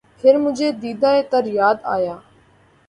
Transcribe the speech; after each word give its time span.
پھر 0.19 0.33
مجھے 0.37 0.71
دیدہٴ 0.81 1.21
تر 1.31 1.43
یاد 1.51 1.75
آیا 1.95 2.15